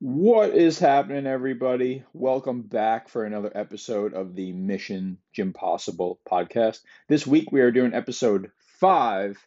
[0.00, 2.04] What is happening, everybody?
[2.12, 6.80] Welcome back for another episode of the Mission Gym Possible podcast.
[7.08, 9.38] This week we are doing episode five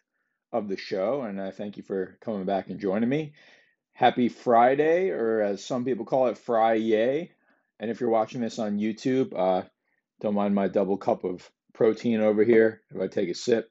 [0.52, 3.34] of the show, and I thank you for coming back and joining me.
[3.92, 7.30] Happy Friday, or as some people call it, Friday.
[7.78, 9.62] And if you're watching this on YouTube, uh,
[10.20, 13.70] don't mind my double cup of protein over here if I take a sip.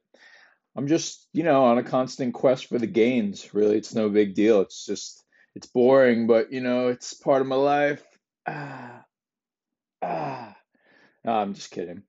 [0.75, 3.53] I'm just, you know, on a constant quest for the gains.
[3.53, 4.61] Really, it's no big deal.
[4.61, 5.23] It's just
[5.55, 8.03] it's boring, but you know, it's part of my life.
[8.47, 9.05] Ah,
[10.01, 10.55] ah.
[11.23, 12.03] No, I'm just kidding.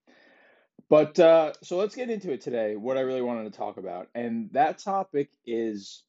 [0.88, 2.76] But uh, so let's get into it today.
[2.76, 6.02] What I really wanted to talk about, and that topic is: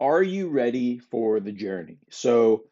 [0.00, 1.98] Are you ready for the journey?
[2.10, 2.64] So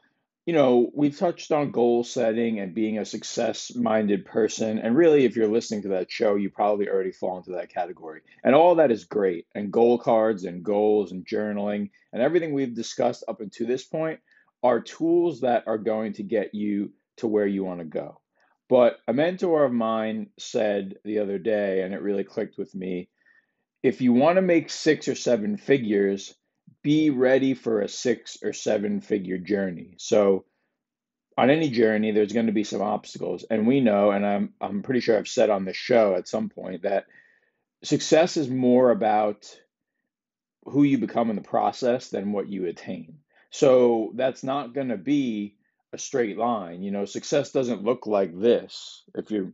[0.51, 4.81] you know, we've touched on goal setting and being a success minded person.
[4.81, 8.23] And really, if you're listening to that show, you probably already fall into that category.
[8.43, 9.47] And all that is great.
[9.55, 14.19] And goal cards and goals and journaling and everything we've discussed up until this point
[14.61, 18.21] are tools that are going to get you to where you want to go.
[18.69, 23.09] But a mentor of mine said the other day, and it really clicked with me
[23.85, 26.35] if you want to make six or seven figures,
[26.83, 29.95] be ready for a six or seven figure journey.
[29.99, 30.45] So
[31.41, 33.45] on any journey, there's going to be some obstacles.
[33.51, 36.51] And we know, and I'm, I'm pretty sure I've said on the show at some
[36.51, 37.07] point, that
[37.83, 39.47] success is more about
[40.65, 43.21] who you become in the process than what you attain.
[43.51, 45.57] So that's not going to be
[45.93, 46.83] a straight line.
[46.83, 49.03] You know, success doesn't look like this.
[49.15, 49.53] If you're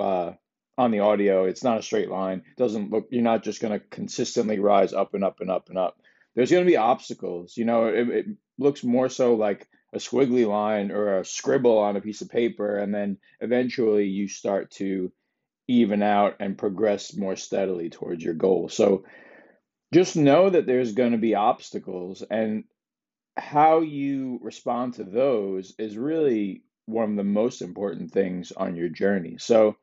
[0.00, 0.32] uh,
[0.78, 2.38] on the audio, it's not a straight line.
[2.38, 3.08] It doesn't look.
[3.10, 6.00] You're not just going to consistently rise up and up and up and up
[6.38, 7.56] there's going to be obstacles.
[7.56, 8.26] You know, it, it
[8.58, 12.76] looks more so like a squiggly line or a scribble on a piece of paper,
[12.76, 15.12] and then eventually you start to
[15.66, 18.68] even out and progress more steadily towards your goal.
[18.68, 19.04] So
[19.92, 22.64] just know that there's going to be obstacles, and
[23.36, 28.88] how you respond to those is really one of the most important things on your
[28.88, 29.36] journey.
[29.38, 29.76] So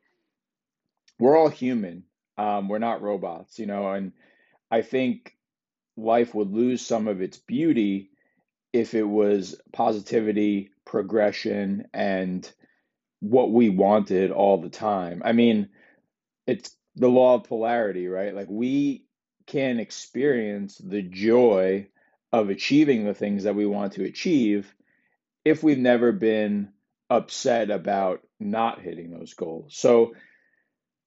[1.18, 2.04] we're all human.
[2.36, 4.12] Um, we're not robots, you know, and
[4.70, 5.36] I think
[5.96, 8.10] life would lose some of its beauty
[8.72, 12.50] if it was positivity, progression, and
[13.20, 15.22] what we wanted all the time.
[15.24, 15.68] I mean,
[16.46, 18.34] it's the law of polarity, right?
[18.34, 19.04] Like we
[19.46, 21.88] can experience the joy
[22.32, 24.74] of achieving the things that we want to achieve
[25.44, 26.70] if we've never been
[27.08, 29.76] upset about not hitting those goals.
[29.76, 30.14] So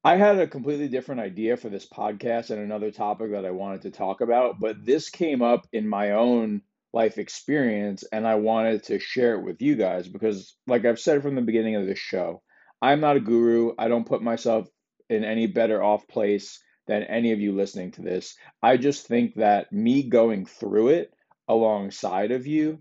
[0.04, 3.82] I had a completely different idea for this podcast and another topic that I wanted
[3.82, 6.62] to talk about, but this came up in my own
[6.94, 11.22] life experience and I wanted to share it with you guys because, like I've said
[11.22, 12.42] from the beginning of this show,
[12.82, 13.74] I'm not a guru.
[13.78, 14.68] I don't put myself
[15.10, 18.36] in any better off place than any of you listening to this.
[18.64, 21.14] I just think that me going through it
[21.48, 22.80] alongside of you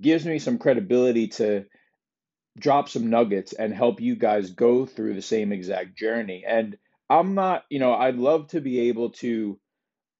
[0.00, 1.64] gives me some credibility to
[2.58, 6.44] drop some nuggets and help you guys go through the same exact journey.
[6.46, 6.76] And
[7.08, 9.58] I'm not, you know, I'd love to be able to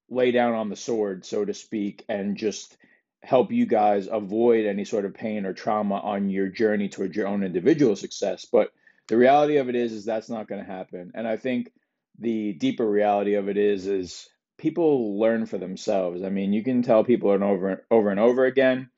[0.09, 2.77] lay down on the sword, so to speak, and just
[3.23, 7.29] help you guys avoid any sort of pain or trauma on your journey towards your
[7.29, 8.47] own individual success.
[8.51, 8.73] But
[9.09, 11.13] the reality of it is, is that's not going to happen.
[11.15, 11.71] And I think
[12.19, 16.23] the deeper reality of it is, is people learn for themselves.
[16.23, 18.91] I mean, you can tell people over over and over again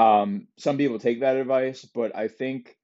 [0.00, 2.74] um, some people take that advice, but I think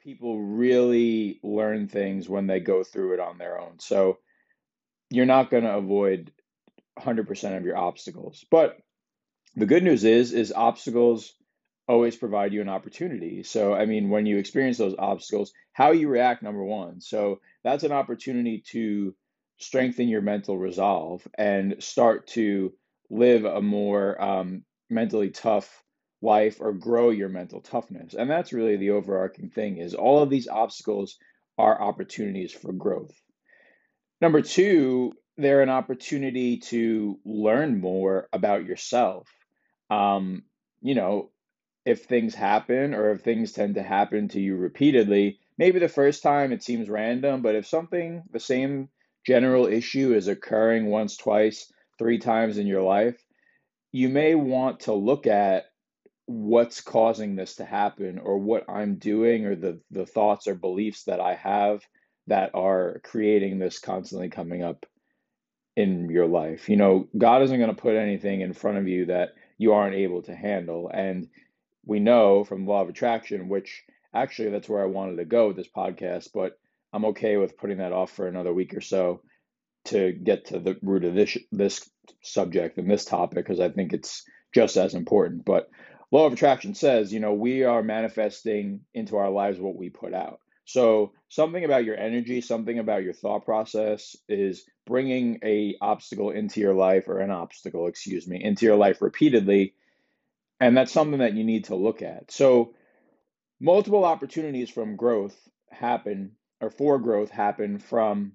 [0.00, 3.78] people really learn things when they go through it on their own.
[3.78, 4.18] So
[5.08, 6.32] you're not going to avoid
[6.98, 8.44] 100% of your obstacles.
[8.50, 8.78] But
[9.56, 11.34] the good news is is obstacles
[11.88, 13.42] always provide you an opportunity.
[13.42, 17.00] So I mean when you experience those obstacles, how you react number 1.
[17.00, 19.14] So that's an opportunity to
[19.58, 22.72] strengthen your mental resolve and start to
[23.08, 25.82] live a more um, mentally tough
[26.22, 28.14] life or grow your mental toughness.
[28.14, 31.16] And that's really the overarching thing is all of these obstacles
[31.56, 33.14] are opportunities for growth.
[34.20, 39.28] Number 2, they're an opportunity to learn more about yourself.
[39.90, 40.44] Um,
[40.80, 41.30] you know,
[41.84, 46.22] if things happen or if things tend to happen to you repeatedly, maybe the first
[46.22, 48.88] time it seems random, but if something, the same
[49.24, 53.16] general issue is occurring once, twice, three times in your life,
[53.92, 55.66] you may want to look at
[56.26, 61.04] what's causing this to happen or what I'm doing or the the thoughts or beliefs
[61.04, 61.82] that I have
[62.26, 64.84] that are creating this constantly coming up
[65.76, 66.68] in your life.
[66.68, 69.96] You know, God isn't going to put anything in front of you that you aren't
[69.96, 71.28] able to handle and
[71.84, 73.84] we know from law of attraction which
[74.16, 76.58] actually that's where I wanted to go with this podcast, but
[76.92, 79.20] I'm okay with putting that off for another week or so
[79.86, 81.88] to get to the root of this this
[82.22, 84.24] subject and this topic because I think it's
[84.54, 85.44] just as important.
[85.44, 85.68] But
[86.10, 90.14] law of attraction says, you know, we are manifesting into our lives what we put
[90.14, 90.40] out.
[90.66, 96.60] So something about your energy, something about your thought process is bringing a obstacle into
[96.60, 99.74] your life or an obstacle, excuse me, into your life repeatedly,
[100.58, 102.32] and that's something that you need to look at.
[102.32, 102.74] So
[103.60, 105.36] multiple opportunities from growth
[105.70, 108.32] happen or for growth happen from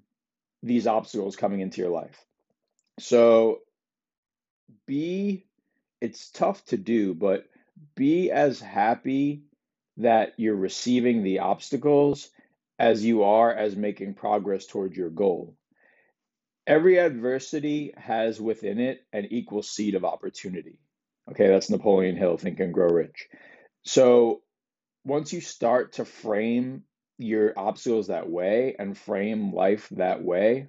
[0.63, 2.25] these obstacles coming into your life.
[2.99, 3.59] So
[4.85, 5.45] be
[5.99, 7.45] it's tough to do, but
[7.95, 9.43] be as happy
[10.01, 12.29] that you're receiving the obstacles
[12.77, 15.55] as you are as making progress towards your goal.
[16.67, 20.79] Every adversity has within it an equal seed of opportunity.
[21.29, 23.29] Okay, that's Napoleon Hill, Think and Grow Rich.
[23.83, 24.41] So
[25.03, 26.83] once you start to frame
[27.17, 30.67] your obstacles that way and frame life that way,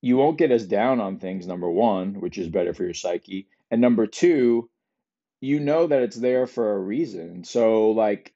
[0.00, 3.48] you won't get as down on things, number one, which is better for your psyche.
[3.70, 4.68] And number two,
[5.42, 7.44] you know that it's there for a reason.
[7.44, 8.32] So, like,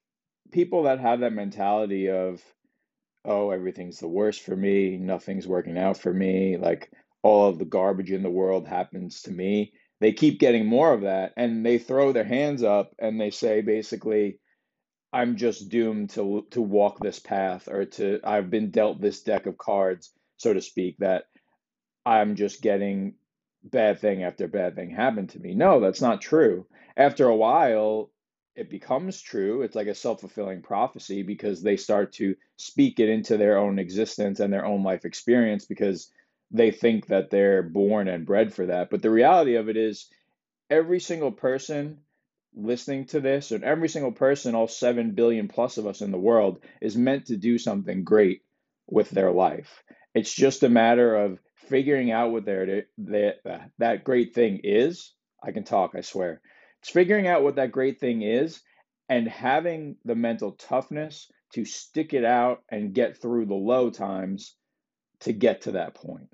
[0.52, 2.42] people that have that mentality of,
[3.24, 6.90] oh, everything's the worst for me, nothing's working out for me, like,
[7.22, 11.02] all of the garbage in the world happens to me, they keep getting more of
[11.02, 14.38] that and they throw their hands up and they say, basically,
[15.12, 19.46] I'm just doomed to to walk this path or to I've been dealt this deck
[19.46, 21.24] of cards, so to speak, that
[22.04, 23.14] I'm just getting
[23.70, 25.54] bad thing after bad thing happened to me.
[25.54, 26.66] No, that's not true
[26.96, 28.10] after a while,
[28.54, 29.62] it becomes true.
[29.62, 33.78] It's like a self fulfilling prophecy because they start to speak it into their own
[33.78, 36.10] existence and their own life experience because
[36.50, 38.88] they think that they're born and bred for that.
[38.88, 40.08] But the reality of it is,
[40.70, 41.98] every single person
[42.54, 46.18] listening to this, and every single person, all 7 billion plus of us in the
[46.18, 48.42] world, is meant to do something great
[48.86, 49.82] with their life.
[50.14, 53.34] It's just a matter of figuring out what their, their,
[53.78, 55.12] that great thing is.
[55.42, 56.40] I can talk, I swear
[56.86, 58.60] it's figuring out what that great thing is
[59.08, 64.54] and having the mental toughness to stick it out and get through the low times
[65.20, 66.28] to get to that point.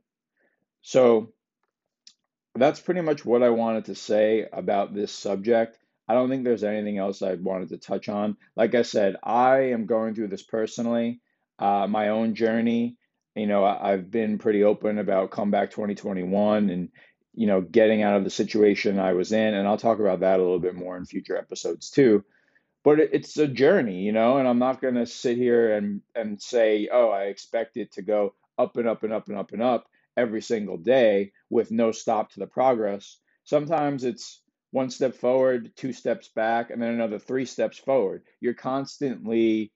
[0.82, 1.32] So
[2.54, 5.78] that's pretty much what I wanted to say about this subject.
[6.08, 8.36] I don't think there's anything else I wanted to touch on.
[8.56, 11.20] Like I said, I am going through this personally,
[11.58, 12.96] uh, my own journey.
[13.34, 16.88] You know, I've been pretty open about comeback 2021 and
[17.34, 19.54] you know, getting out of the situation I was in.
[19.54, 22.24] And I'll talk about that a little bit more in future episodes too.
[22.84, 26.42] But it's a journey, you know, and I'm not going to sit here and, and
[26.42, 29.62] say, oh, I expect it to go up and up and up and up and
[29.62, 29.86] up
[30.16, 33.18] every single day with no stop to the progress.
[33.44, 34.42] Sometimes it's
[34.72, 38.24] one step forward, two steps back, and then another three steps forward.
[38.40, 39.72] You're constantly,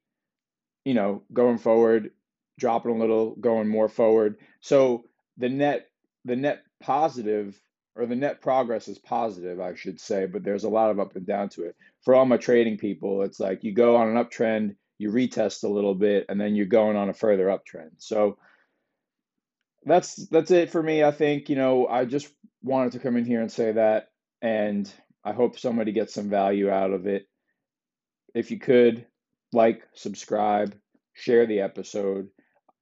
[0.85, 2.11] you know, going forward,
[2.58, 4.37] dropping a little, going more forward.
[4.61, 5.05] So
[5.37, 5.88] the net
[6.25, 7.61] the net positive
[7.94, 11.17] or the net progress is positive, I should say, but there's a lot of up
[11.17, 11.76] and down to it.
[12.03, 15.69] For all my trading people, it's like you go on an uptrend, you retest a
[15.69, 17.93] little bit, and then you're going on a further uptrend.
[17.99, 18.38] So
[19.85, 21.05] that's that's it for me.
[21.05, 22.29] I think you know I just
[22.62, 24.09] wanted to come in here and say that,
[24.43, 24.93] and
[25.25, 27.26] I hope somebody gets some value out of it.
[28.35, 29.06] If you could
[29.52, 30.75] like, subscribe,
[31.14, 32.29] share the episode.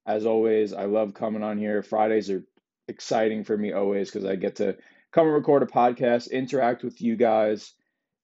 [0.07, 1.83] As always, I love coming on here.
[1.83, 2.45] Fridays are
[2.89, 4.77] exciting for me always because I get to
[5.13, 7.73] come and record a podcast, interact with you guys,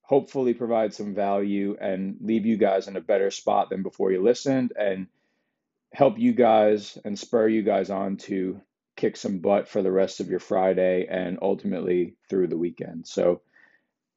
[0.03, 4.23] hopefully provide some value and leave you guys in a better spot than before you
[4.23, 5.07] listened and
[5.93, 8.61] help you guys and spur you guys on to
[8.97, 13.07] kick some butt for the rest of your Friday and ultimately through the weekend.
[13.07, 13.41] So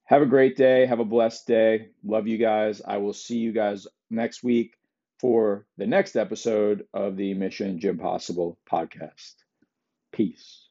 [0.05, 0.85] have a great day.
[0.85, 1.87] Have a blessed day.
[2.03, 2.81] Love you guys.
[2.85, 4.75] I will see you guys next week
[5.23, 9.35] for the next episode of the Mission Gym Possible podcast.
[10.11, 10.62] Peace.